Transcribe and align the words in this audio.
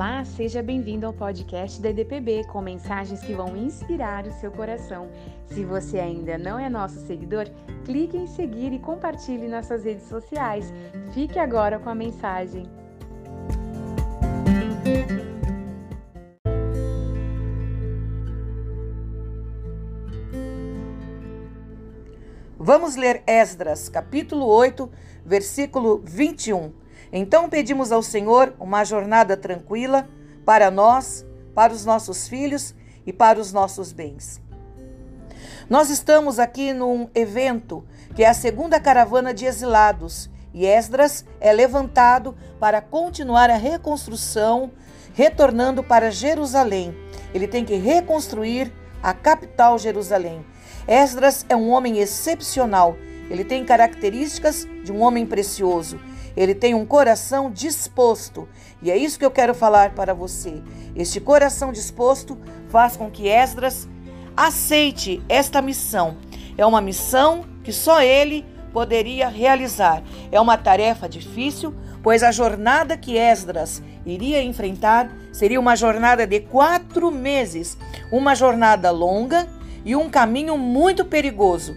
Olá, 0.00 0.24
seja 0.24 0.62
bem-vindo 0.62 1.04
ao 1.04 1.12
podcast 1.12 1.78
da 1.78 1.90
EDPB 1.90 2.44
com 2.44 2.62
mensagens 2.62 3.20
que 3.20 3.34
vão 3.34 3.54
inspirar 3.54 4.26
o 4.26 4.32
seu 4.32 4.50
coração. 4.50 5.10
Se 5.44 5.62
você 5.62 5.98
ainda 5.98 6.38
não 6.38 6.58
é 6.58 6.70
nosso 6.70 7.06
seguidor, 7.06 7.44
clique 7.84 8.16
em 8.16 8.26
seguir 8.26 8.72
e 8.72 8.78
compartilhe 8.78 9.46
nas 9.46 9.66
suas 9.66 9.84
redes 9.84 10.08
sociais. 10.08 10.72
Fique 11.12 11.38
agora 11.38 11.78
com 11.78 11.90
a 11.90 11.94
mensagem. 11.94 12.66
Vamos 22.58 22.96
ler 22.96 23.22
Esdras, 23.26 23.90
capítulo 23.90 24.46
8, 24.46 24.90
versículo 25.26 26.00
21. 26.02 26.72
Então 27.12 27.48
pedimos 27.48 27.90
ao 27.90 28.02
Senhor 28.02 28.54
uma 28.58 28.84
jornada 28.84 29.36
tranquila 29.36 30.08
para 30.44 30.70
nós, 30.70 31.24
para 31.54 31.72
os 31.72 31.84
nossos 31.84 32.28
filhos 32.28 32.74
e 33.06 33.12
para 33.12 33.40
os 33.40 33.52
nossos 33.52 33.92
bens. 33.92 34.40
Nós 35.68 35.90
estamos 35.90 36.38
aqui 36.38 36.72
num 36.72 37.08
evento 37.14 37.84
que 38.14 38.24
é 38.24 38.28
a 38.28 38.34
segunda 38.34 38.80
caravana 38.80 39.32
de 39.32 39.46
exilados 39.46 40.28
e 40.52 40.66
Esdras 40.66 41.24
é 41.40 41.52
levantado 41.52 42.36
para 42.58 42.80
continuar 42.80 43.50
a 43.50 43.56
reconstrução, 43.56 44.72
retornando 45.14 45.82
para 45.82 46.10
Jerusalém. 46.10 46.94
Ele 47.32 47.46
tem 47.46 47.64
que 47.64 47.76
reconstruir 47.76 48.72
a 49.02 49.14
capital 49.14 49.78
Jerusalém. 49.78 50.44
Esdras 50.86 51.46
é 51.48 51.54
um 51.54 51.70
homem 51.70 51.98
excepcional. 51.98 52.96
Ele 53.30 53.44
tem 53.44 53.64
características 53.64 54.66
de 54.82 54.90
um 54.90 55.00
homem 55.00 55.24
precioso. 55.24 56.00
Ele 56.36 56.54
tem 56.54 56.74
um 56.74 56.86
coração 56.86 57.50
disposto. 57.50 58.48
E 58.82 58.90
é 58.90 58.96
isso 58.96 59.18
que 59.18 59.24
eu 59.24 59.30
quero 59.30 59.54
falar 59.54 59.90
para 59.94 60.14
você. 60.14 60.62
Este 60.94 61.20
coração 61.20 61.72
disposto 61.72 62.38
faz 62.68 62.96
com 62.96 63.10
que 63.10 63.28
Esdras 63.28 63.88
aceite 64.36 65.22
esta 65.28 65.60
missão. 65.60 66.16
É 66.56 66.64
uma 66.64 66.80
missão 66.80 67.44
que 67.62 67.72
só 67.72 68.00
ele 68.00 68.44
poderia 68.72 69.28
realizar. 69.28 70.02
É 70.30 70.40
uma 70.40 70.56
tarefa 70.56 71.08
difícil, 71.08 71.74
pois 72.02 72.22
a 72.22 72.32
jornada 72.32 72.96
que 72.96 73.16
Esdras 73.16 73.82
iria 74.06 74.42
enfrentar 74.42 75.10
seria 75.32 75.60
uma 75.60 75.76
jornada 75.76 76.26
de 76.26 76.40
quatro 76.40 77.10
meses, 77.10 77.76
uma 78.10 78.34
jornada 78.34 78.90
longa 78.90 79.46
e 79.84 79.94
um 79.94 80.08
caminho 80.08 80.56
muito 80.56 81.04
perigoso. 81.04 81.76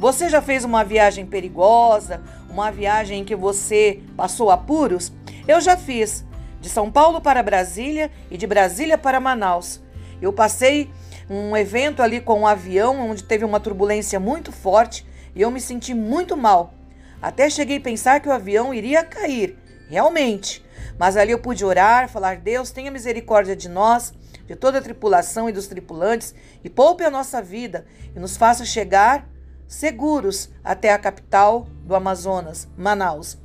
Você 0.00 0.30
já 0.30 0.40
fez 0.40 0.64
uma 0.64 0.82
viagem 0.82 1.26
perigosa, 1.26 2.22
uma 2.48 2.70
viagem 2.70 3.20
em 3.20 3.24
que 3.24 3.36
você 3.36 4.00
passou 4.16 4.50
apuros? 4.50 5.12
Eu 5.46 5.60
já 5.60 5.76
fiz, 5.76 6.24
de 6.58 6.70
São 6.70 6.90
Paulo 6.90 7.20
para 7.20 7.42
Brasília 7.42 8.10
e 8.30 8.38
de 8.38 8.46
Brasília 8.46 8.96
para 8.96 9.20
Manaus. 9.20 9.78
Eu 10.18 10.32
passei 10.32 10.90
um 11.28 11.54
evento 11.54 12.02
ali 12.02 12.18
com 12.18 12.40
um 12.40 12.46
avião 12.46 13.10
onde 13.10 13.24
teve 13.24 13.44
uma 13.44 13.60
turbulência 13.60 14.18
muito 14.18 14.50
forte 14.50 15.06
e 15.36 15.42
eu 15.42 15.50
me 15.50 15.60
senti 15.60 15.92
muito 15.92 16.34
mal. 16.34 16.72
Até 17.20 17.50
cheguei 17.50 17.76
a 17.76 17.82
pensar 17.82 18.20
que 18.20 18.28
o 18.30 18.32
avião 18.32 18.72
iria 18.72 19.04
cair, 19.04 19.58
realmente. 19.90 20.64
Mas 20.98 21.14
ali 21.14 21.32
eu 21.32 21.38
pude 21.38 21.62
orar, 21.62 22.08
falar: 22.08 22.38
Deus, 22.38 22.70
tenha 22.70 22.90
misericórdia 22.90 23.54
de 23.54 23.68
nós, 23.68 24.14
de 24.46 24.56
toda 24.56 24.78
a 24.78 24.82
tripulação 24.82 25.46
e 25.46 25.52
dos 25.52 25.66
tripulantes, 25.66 26.34
e 26.64 26.70
poupe 26.70 27.04
a 27.04 27.10
nossa 27.10 27.42
vida 27.42 27.84
e 28.16 28.18
nos 28.18 28.38
faça 28.38 28.64
chegar 28.64 29.28
seguros 29.70 30.50
até 30.64 30.92
a 30.92 30.98
capital 30.98 31.68
do 31.84 31.94
Amazonas, 31.94 32.66
Manaus. 32.76 33.38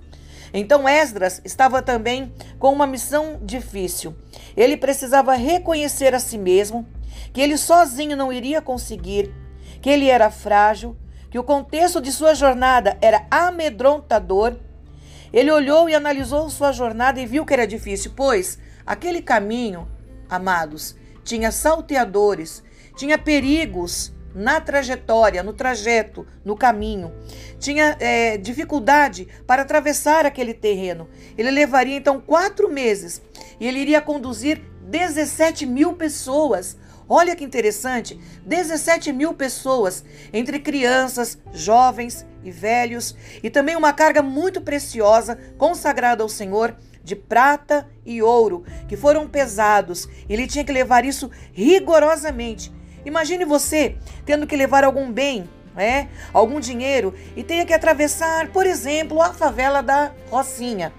Então 0.51 0.89
Esdras 0.89 1.39
estava 1.45 1.83
também 1.83 2.33
com 2.57 2.73
uma 2.73 2.87
missão 2.87 3.39
difícil. 3.43 4.15
Ele 4.57 4.75
precisava 4.75 5.35
reconhecer 5.35 6.15
a 6.15 6.19
si 6.19 6.39
mesmo 6.39 6.87
que 7.31 7.39
ele 7.39 7.57
sozinho 7.57 8.17
não 8.17 8.33
iria 8.33 8.59
conseguir, 8.59 9.31
que 9.83 9.89
ele 9.89 10.09
era 10.09 10.31
frágil, 10.31 10.97
que 11.29 11.37
o 11.37 11.43
contexto 11.43 12.01
de 12.01 12.11
sua 12.11 12.33
jornada 12.33 12.97
era 13.01 13.27
amedrontador. 13.29 14.55
Ele 15.31 15.51
olhou 15.51 15.87
e 15.87 15.93
analisou 15.93 16.49
sua 16.49 16.71
jornada 16.71 17.19
e 17.19 17.27
viu 17.27 17.45
que 17.45 17.53
era 17.53 17.67
difícil, 17.67 18.13
pois 18.15 18.57
aquele 18.83 19.21
caminho, 19.21 19.87
amados, 20.27 20.95
tinha 21.23 21.51
salteadores, 21.51 22.63
tinha 22.95 23.15
perigos 23.15 24.14
na 24.35 24.59
trajetória, 24.59 25.41
no 25.41 25.53
trajeto, 25.53 26.27
no 26.43 26.57
caminho. 26.57 27.13
Tinha 27.57 27.95
é, 28.01 28.37
dificuldade 28.37 29.27
para 29.47 29.61
atravessar 29.61 30.25
aquele 30.25 30.53
terreno. 30.53 31.07
Ele 31.37 31.49
levaria 31.49 31.95
então 31.95 32.19
quatro 32.19 32.69
meses 32.69 33.21
e 33.59 33.65
ele 33.65 33.79
iria 33.79 34.01
conduzir 34.01 34.61
17 34.81 35.65
mil 35.65 35.93
pessoas. 35.93 36.77
Olha 37.07 37.35
que 37.35 37.45
interessante: 37.45 38.19
17 38.45 39.13
mil 39.13 39.33
pessoas, 39.33 40.03
entre 40.33 40.59
crianças, 40.59 41.37
jovens 41.53 42.25
e 42.43 42.51
velhos, 42.51 43.15
e 43.41 43.49
também 43.49 43.75
uma 43.75 43.93
carga 43.93 44.21
muito 44.21 44.59
preciosa 44.59 45.39
consagrada 45.57 46.21
ao 46.21 46.29
Senhor 46.29 46.75
de 47.03 47.15
prata 47.15 47.87
e 48.03 48.21
ouro, 48.21 48.65
que 48.87 48.97
foram 48.97 49.27
pesados. 49.27 50.09
Ele 50.27 50.47
tinha 50.47 50.65
que 50.65 50.71
levar 50.71 51.05
isso 51.05 51.29
rigorosamente 51.53 52.73
Imagine 53.05 53.45
você 53.45 53.95
tendo 54.25 54.47
que 54.47 54.55
levar 54.55 54.83
algum 54.83 55.11
bem, 55.11 55.47
né, 55.75 56.09
algum 56.33 56.59
dinheiro 56.59 57.13
e 57.35 57.43
tenha 57.43 57.65
que 57.65 57.73
atravessar, 57.73 58.49
por 58.49 58.65
exemplo, 58.65 59.21
a 59.21 59.33
favela 59.33 59.81
da 59.83 60.11
Rocinha 60.29 60.91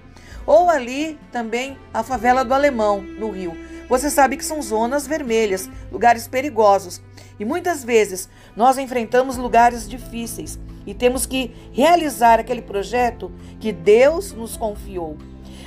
ou 0.46 0.70
ali 0.70 1.18
também 1.32 1.76
a 1.92 2.02
favela 2.02 2.44
do 2.44 2.54
Alemão, 2.54 3.02
no 3.02 3.30
Rio. 3.30 3.56
Você 3.88 4.10
sabe 4.10 4.36
que 4.36 4.44
são 4.44 4.62
zonas 4.62 5.06
vermelhas, 5.06 5.68
lugares 5.90 6.26
perigosos. 6.26 7.02
E 7.38 7.44
muitas 7.44 7.84
vezes 7.84 8.28
nós 8.54 8.78
enfrentamos 8.78 9.36
lugares 9.36 9.88
difíceis 9.88 10.58
e 10.86 10.94
temos 10.94 11.26
que 11.26 11.54
realizar 11.72 12.38
aquele 12.38 12.62
projeto 12.62 13.30
que 13.60 13.72
Deus 13.72 14.32
nos 14.32 14.56
confiou. 14.56 15.18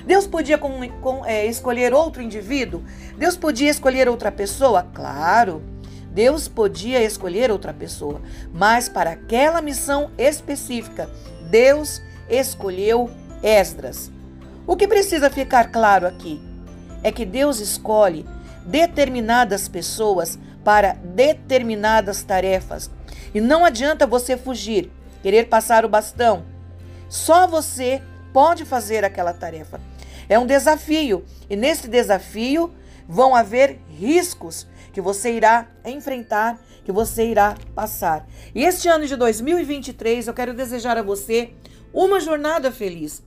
Deus 0.05 0.25
podia 0.25 0.57
com, 0.57 0.89
com, 1.01 1.25
é, 1.25 1.45
escolher 1.45 1.93
outro 1.93 2.21
indivíduo? 2.21 2.83
Deus 3.17 3.37
podia 3.37 3.69
escolher 3.69 4.07
outra 4.09 4.31
pessoa? 4.31 4.87
Claro. 4.93 5.61
Deus 6.11 6.47
podia 6.47 7.03
escolher 7.03 7.51
outra 7.51 7.73
pessoa, 7.73 8.21
mas 8.53 8.89
para 8.89 9.11
aquela 9.11 9.61
missão 9.61 10.11
específica, 10.17 11.09
Deus 11.49 12.01
escolheu 12.29 13.09
Esdras. 13.43 14.11
O 14.65 14.75
que 14.75 14.87
precisa 14.87 15.29
ficar 15.29 15.71
claro 15.71 16.05
aqui 16.07 16.41
é 17.03 17.11
que 17.11 17.25
Deus 17.25 17.59
escolhe 17.59 18.25
determinadas 18.65 19.67
pessoas 19.67 20.37
para 20.63 20.93
determinadas 20.93 22.23
tarefas. 22.23 22.91
E 23.33 23.39
não 23.39 23.63
adianta 23.63 24.05
você 24.05 24.35
fugir, 24.35 24.91
querer 25.21 25.47
passar 25.47 25.85
o 25.85 25.89
bastão. 25.89 26.43
Só 27.07 27.47
você 27.47 28.01
pode 28.33 28.65
fazer 28.65 29.03
aquela 29.03 29.33
tarefa. 29.33 29.79
É 30.27 30.37
um 30.37 30.45
desafio, 30.45 31.23
e 31.49 31.55
nesse 31.55 31.87
desafio 31.87 32.71
vão 33.07 33.35
haver 33.35 33.79
riscos 33.89 34.67
que 34.91 35.01
você 35.01 35.33
irá 35.33 35.67
enfrentar, 35.85 36.59
que 36.83 36.91
você 36.91 37.25
irá 37.25 37.55
passar. 37.75 38.27
E 38.53 38.63
este 38.63 38.87
ano 38.87 39.05
de 39.05 39.15
2023 39.15 40.27
eu 40.27 40.33
quero 40.33 40.53
desejar 40.53 40.97
a 40.97 41.03
você 41.03 41.51
uma 41.93 42.19
jornada 42.19 42.71
feliz. 42.71 43.23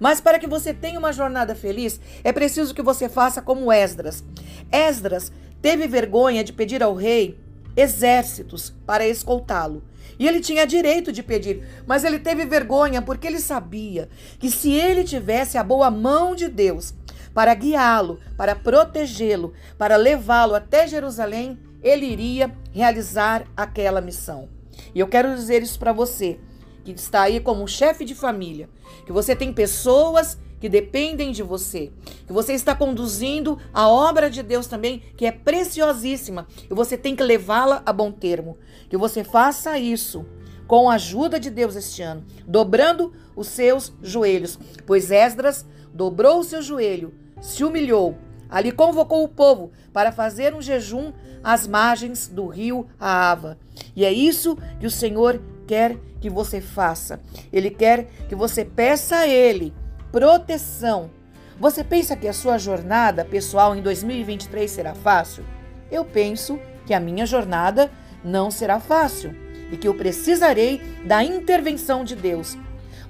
Mas 0.00 0.20
para 0.20 0.38
que 0.38 0.46
você 0.46 0.72
tenha 0.72 0.98
uma 0.98 1.12
jornada 1.12 1.54
feliz, 1.54 2.00
é 2.22 2.32
preciso 2.32 2.74
que 2.74 2.82
você 2.82 3.08
faça 3.08 3.42
como 3.42 3.72
Esdras. 3.72 4.24
Esdras 4.70 5.32
teve 5.60 5.86
vergonha 5.86 6.42
de 6.42 6.52
pedir 6.52 6.82
ao 6.82 6.94
rei 6.94 7.38
exércitos 7.76 8.72
para 8.86 9.06
escoltá-lo. 9.06 9.82
E 10.18 10.28
ele 10.28 10.40
tinha 10.40 10.66
direito 10.66 11.10
de 11.10 11.22
pedir, 11.22 11.66
mas 11.86 12.04
ele 12.04 12.18
teve 12.18 12.44
vergonha 12.44 13.02
porque 13.02 13.26
ele 13.26 13.40
sabia 13.40 14.08
que 14.38 14.50
se 14.50 14.72
ele 14.72 15.02
tivesse 15.02 15.58
a 15.58 15.64
boa 15.64 15.90
mão 15.90 16.34
de 16.34 16.48
Deus, 16.48 16.94
para 17.34 17.52
guiá-lo, 17.52 18.20
para 18.36 18.54
protegê-lo, 18.54 19.52
para 19.76 19.96
levá-lo 19.96 20.54
até 20.54 20.86
Jerusalém, 20.86 21.58
ele 21.82 22.06
iria 22.06 22.56
realizar 22.72 23.44
aquela 23.56 24.00
missão. 24.00 24.48
E 24.94 25.00
eu 25.00 25.08
quero 25.08 25.34
dizer 25.34 25.62
isso 25.62 25.78
para 25.78 25.92
você, 25.92 26.38
que 26.84 26.92
está 26.92 27.22
aí 27.22 27.40
como 27.40 27.66
chefe 27.66 28.04
de 28.04 28.14
família, 28.14 28.68
que 29.04 29.12
você 29.12 29.34
tem 29.34 29.52
pessoas 29.52 30.38
que 30.60 30.68
dependem 30.68 31.30
de 31.30 31.42
você, 31.42 31.92
que 32.26 32.32
você 32.32 32.54
está 32.54 32.74
conduzindo 32.74 33.58
a 33.72 33.88
obra 33.88 34.30
de 34.30 34.42
Deus 34.42 34.66
também, 34.66 35.02
que 35.16 35.26
é 35.26 35.32
preciosíssima, 35.32 36.46
e 36.70 36.72
você 36.72 36.96
tem 36.96 37.14
que 37.14 37.22
levá-la 37.22 37.82
a 37.84 37.92
bom 37.92 38.10
termo. 38.10 38.56
Que 38.88 38.96
você 38.96 39.22
faça 39.22 39.78
isso 39.78 40.24
com 40.66 40.88
a 40.88 40.94
ajuda 40.94 41.38
de 41.38 41.50
Deus 41.50 41.76
este 41.76 42.00
ano, 42.00 42.24
dobrando 42.46 43.12
os 43.36 43.48
seus 43.48 43.92
joelhos, 44.02 44.58
pois 44.86 45.10
Esdras 45.10 45.66
dobrou 45.92 46.40
o 46.40 46.44
seu 46.44 46.62
joelho 46.62 47.23
se 47.44 47.62
humilhou. 47.62 48.16
Ali 48.48 48.72
convocou 48.72 49.22
o 49.22 49.28
povo 49.28 49.70
para 49.92 50.10
fazer 50.10 50.54
um 50.54 50.62
jejum 50.62 51.12
às 51.42 51.66
margens 51.66 52.26
do 52.26 52.46
rio 52.46 52.86
Aava. 52.98 53.58
E 53.94 54.04
é 54.04 54.12
isso 54.12 54.56
que 54.80 54.86
o 54.86 54.90
Senhor 54.90 55.40
quer 55.66 55.98
que 56.20 56.30
você 56.30 56.60
faça. 56.60 57.20
Ele 57.52 57.68
quer 57.68 58.08
que 58.28 58.34
você 58.34 58.64
peça 58.64 59.16
a 59.16 59.28
Ele 59.28 59.74
proteção 60.10 61.10
Você 61.58 61.82
pensa 61.82 62.16
que 62.16 62.28
a 62.28 62.32
sua 62.32 62.56
jornada 62.56 63.24
pessoal 63.24 63.74
em 63.76 63.82
2023 63.82 64.70
será 64.70 64.94
fácil? 64.94 65.44
Eu 65.90 66.04
penso 66.04 66.58
que 66.86 66.94
a 66.94 67.00
minha 67.00 67.26
jornada 67.26 67.90
não 68.24 68.50
será 68.50 68.80
fácil 68.80 69.34
e 69.70 69.76
que 69.76 69.86
eu 69.86 69.94
precisarei 69.94 70.80
da 71.04 71.22
intervenção 71.22 72.04
de 72.04 72.16
Deus. 72.16 72.56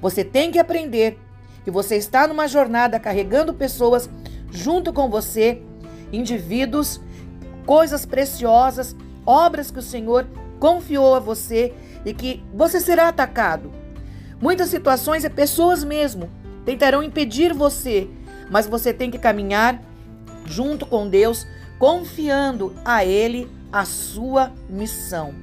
Você 0.00 0.24
tem 0.24 0.50
que 0.50 0.58
aprender 0.58 1.18
que 1.64 1.70
você 1.70 1.96
está 1.96 2.28
numa 2.28 2.46
jornada 2.46 3.00
carregando 3.00 3.54
pessoas 3.54 4.08
junto 4.50 4.92
com 4.92 5.08
você, 5.08 5.62
indivíduos, 6.12 7.00
coisas 7.66 8.04
preciosas, 8.04 8.94
obras 9.26 9.70
que 9.70 9.78
o 9.78 9.82
Senhor 9.82 10.26
confiou 10.60 11.14
a 11.14 11.20
você 11.20 11.72
e 12.04 12.12
que 12.12 12.44
você 12.52 12.80
será 12.80 13.08
atacado. 13.08 13.72
Muitas 14.40 14.68
situações 14.68 15.24
é 15.24 15.28
pessoas 15.28 15.82
mesmo 15.82 16.30
tentarão 16.64 17.02
impedir 17.02 17.52
você, 17.52 18.08
mas 18.50 18.66
você 18.66 18.92
tem 18.92 19.10
que 19.10 19.18
caminhar 19.18 19.82
junto 20.46 20.86
com 20.86 21.08
Deus, 21.08 21.46
confiando 21.78 22.74
a 22.84 23.04
Ele 23.04 23.50
a 23.72 23.84
sua 23.84 24.52
missão. 24.68 25.34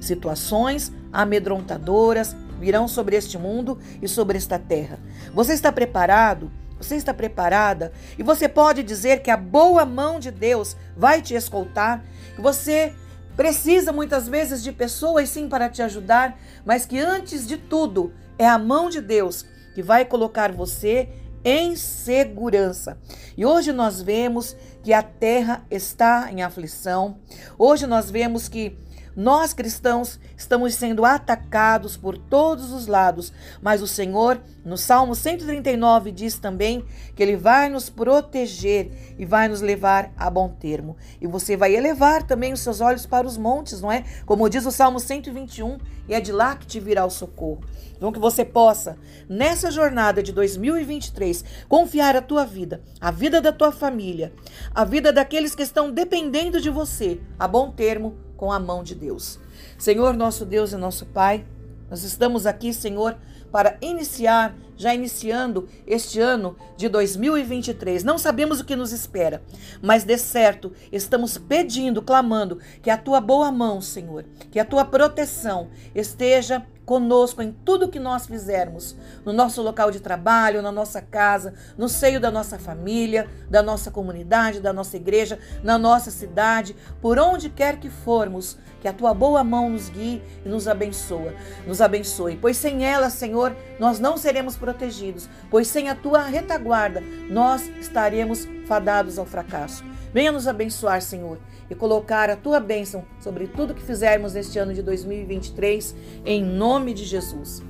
Situações 0.00 0.92
amedrontadoras 1.12 2.36
virão 2.60 2.88
sobre 2.88 3.16
este 3.16 3.38
mundo 3.38 3.78
e 4.00 4.08
sobre 4.08 4.36
esta 4.36 4.58
terra. 4.58 4.98
Você 5.32 5.52
está 5.52 5.70
preparado? 5.72 6.50
Você 6.78 6.96
está 6.96 7.14
preparada? 7.14 7.92
E 8.18 8.22
você 8.22 8.48
pode 8.48 8.82
dizer 8.82 9.22
que 9.22 9.30
a 9.30 9.36
boa 9.36 9.84
mão 9.84 10.18
de 10.18 10.30
Deus 10.30 10.76
vai 10.96 11.22
te 11.22 11.34
escoltar? 11.34 12.04
Que 12.34 12.42
você 12.42 12.92
precisa 13.36 13.92
muitas 13.92 14.28
vezes 14.28 14.62
de 14.62 14.72
pessoas 14.72 15.28
sim 15.28 15.48
para 15.48 15.68
te 15.68 15.82
ajudar, 15.82 16.38
mas 16.64 16.86
que 16.86 16.98
antes 16.98 17.46
de 17.46 17.56
tudo 17.56 18.12
é 18.38 18.46
a 18.46 18.58
mão 18.58 18.88
de 18.88 19.00
Deus 19.00 19.44
que 19.74 19.82
vai 19.82 20.04
colocar 20.04 20.52
você 20.52 21.08
em 21.44 21.76
segurança. 21.76 22.98
E 23.36 23.44
hoje 23.44 23.72
nós 23.72 24.00
vemos 24.00 24.56
que 24.82 24.92
a 24.92 25.02
terra 25.02 25.64
está 25.70 26.30
em 26.32 26.42
aflição. 26.42 27.18
Hoje 27.58 27.86
nós 27.86 28.10
vemos 28.10 28.48
que 28.48 28.78
nós 29.16 29.52
cristãos 29.52 30.18
estamos 30.36 30.74
sendo 30.74 31.04
atacados 31.04 31.96
por 31.96 32.18
todos 32.18 32.72
os 32.72 32.86
lados, 32.86 33.32
mas 33.62 33.80
o 33.80 33.86
Senhor, 33.86 34.40
no 34.64 34.76
Salmo 34.76 35.14
139, 35.14 36.10
diz 36.10 36.38
também 36.38 36.84
que 37.14 37.22
Ele 37.22 37.36
vai 37.36 37.68
nos 37.68 37.88
proteger 37.88 39.14
e 39.16 39.24
vai 39.24 39.46
nos 39.46 39.60
levar 39.60 40.12
a 40.16 40.28
bom 40.28 40.48
termo. 40.48 40.96
E 41.20 41.26
você 41.26 41.56
vai 41.56 41.76
elevar 41.76 42.24
também 42.24 42.52
os 42.52 42.60
seus 42.60 42.80
olhos 42.80 43.06
para 43.06 43.26
os 43.26 43.36
montes, 43.36 43.80
não 43.80 43.92
é? 43.92 44.04
Como 44.26 44.48
diz 44.48 44.66
o 44.66 44.72
Salmo 44.72 44.98
121, 44.98 45.78
e 46.08 46.14
é 46.14 46.20
de 46.20 46.32
lá 46.32 46.56
que 46.56 46.66
te 46.66 46.80
virá 46.80 47.04
o 47.04 47.10
socorro. 47.10 47.62
Então, 47.96 48.12
que 48.12 48.18
você 48.18 48.44
possa, 48.44 48.98
nessa 49.28 49.70
jornada 49.70 50.22
de 50.22 50.32
2023, 50.32 51.44
confiar 51.68 52.16
a 52.16 52.20
tua 52.20 52.44
vida, 52.44 52.82
a 53.00 53.10
vida 53.10 53.40
da 53.40 53.52
tua 53.52 53.72
família, 53.72 54.32
a 54.74 54.84
vida 54.84 55.12
daqueles 55.12 55.54
que 55.54 55.62
estão 55.62 55.90
dependendo 55.90 56.60
de 56.60 56.68
você, 56.68 57.20
a 57.38 57.46
bom 57.46 57.70
termo 57.70 58.16
com 58.44 58.52
a 58.52 58.60
mão 58.60 58.82
de 58.82 58.94
Deus. 58.94 59.40
Senhor, 59.78 60.12
nosso 60.12 60.44
Deus 60.44 60.74
e 60.74 60.76
nosso 60.76 61.06
Pai, 61.06 61.46
nós 61.88 62.04
estamos 62.04 62.44
aqui, 62.44 62.74
Senhor, 62.74 63.16
para 63.50 63.78
iniciar, 63.80 64.54
já 64.76 64.94
iniciando 64.94 65.66
este 65.86 66.20
ano 66.20 66.54
de 66.76 66.86
2023. 66.90 68.04
Não 68.04 68.18
sabemos 68.18 68.60
o 68.60 68.64
que 68.66 68.76
nos 68.76 68.92
espera, 68.92 69.42
mas 69.80 70.04
de 70.04 70.18
certo 70.18 70.72
estamos 70.92 71.38
pedindo, 71.38 72.02
clamando 72.02 72.58
que 72.82 72.90
a 72.90 72.98
tua 72.98 73.18
boa 73.18 73.50
mão, 73.50 73.80
Senhor, 73.80 74.26
que 74.50 74.60
a 74.60 74.64
tua 74.64 74.84
proteção 74.84 75.70
esteja 75.94 76.66
conosco 76.84 77.42
em 77.42 77.52
tudo 77.52 77.88
que 77.88 77.98
nós 77.98 78.26
fizermos, 78.26 78.96
no 79.24 79.32
nosso 79.32 79.62
local 79.62 79.90
de 79.90 80.00
trabalho, 80.00 80.62
na 80.62 80.70
nossa 80.70 81.00
casa, 81.00 81.54
no 81.76 81.88
seio 81.88 82.20
da 82.20 82.30
nossa 82.30 82.58
família, 82.58 83.28
da 83.48 83.62
nossa 83.62 83.90
comunidade, 83.90 84.60
da 84.60 84.72
nossa 84.72 84.96
igreja, 84.96 85.38
na 85.62 85.78
nossa 85.78 86.10
cidade, 86.10 86.76
por 87.00 87.18
onde 87.18 87.48
quer 87.48 87.78
que 87.78 87.88
formos, 87.88 88.58
que 88.80 88.88
a 88.88 88.92
tua 88.92 89.14
boa 89.14 89.42
mão 89.42 89.70
nos 89.70 89.88
guie 89.88 90.22
e 90.44 90.48
nos 90.48 90.68
abençoa, 90.68 91.32
nos 91.66 91.80
abençoe, 91.80 92.36
pois 92.36 92.56
sem 92.56 92.84
ela, 92.84 93.08
Senhor, 93.08 93.56
nós 93.78 93.98
não 93.98 94.16
seremos 94.16 94.56
protegidos, 94.56 95.28
pois 95.50 95.68
sem 95.68 95.88
a 95.88 95.94
tua 95.94 96.22
retaguarda 96.22 97.02
nós 97.30 97.66
estaremos 97.80 98.46
fadados 98.66 99.18
ao 99.18 99.26
fracasso. 99.26 99.84
Venha 100.12 100.32
nos 100.32 100.46
abençoar, 100.46 101.00
Senhor, 101.02 101.38
e 101.68 101.74
colocar 101.74 102.30
a 102.30 102.36
tua 102.36 102.60
bênção 102.60 103.04
sobre 103.20 103.46
tudo 103.46 103.74
que 103.74 103.82
fizermos 103.82 104.34
neste 104.34 104.58
ano 104.58 104.72
de 104.74 104.82
2023, 104.82 105.94
em 106.24 106.44
nome 106.44 106.94
de 106.94 107.04
Jesus. 107.04 107.62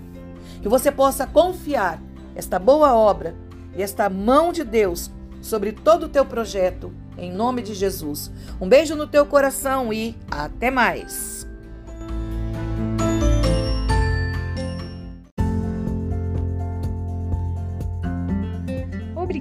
Que 0.61 0.69
você 0.69 0.91
possa 0.91 1.27
confiar 1.27 2.03
esta 2.35 2.59
boa 2.59 2.95
obra 2.95 3.35
e 3.77 3.83
esta 3.83 4.09
mão 4.09 4.53
de 4.53 4.65
Deus 4.65 5.11
sobre 5.45 5.73
todo 5.73 6.05
o 6.05 6.09
teu 6.09 6.25
projeto, 6.25 6.91
em 7.19 7.31
nome 7.31 7.61
de 7.61 7.75
Jesus. 7.75 8.31
Um 8.59 8.69
beijo 8.69 8.97
no 8.97 9.07
teu 9.07 9.27
coração 9.27 9.93
e 9.93 10.17
até 10.31 10.71
mais. 10.71 11.44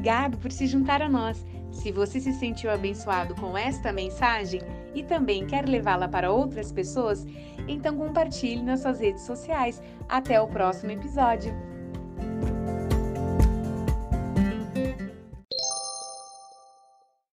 Obrigado 0.03 0.37
por 0.37 0.51
se 0.51 0.67
juntar 0.67 1.01
a 1.01 1.07
nós. 1.07 1.45
Se 1.71 1.89
você 1.89 2.19
se 2.19 2.33
sentiu 2.33 2.69
abençoado 2.69 3.33
com 3.35 3.57
esta 3.57 3.93
mensagem 3.93 4.59
e 4.93 5.01
também 5.01 5.47
quer 5.47 5.65
levá-la 5.65 6.09
para 6.09 6.29
outras 6.29 6.73
pessoas, 6.73 7.25
então 7.69 7.95
compartilhe 7.95 8.61
nas 8.61 8.81
suas 8.81 8.99
redes 8.99 9.21
sociais. 9.21 9.81
Até 10.09 10.41
o 10.41 10.47
próximo 10.49 10.91
episódio. 10.91 11.55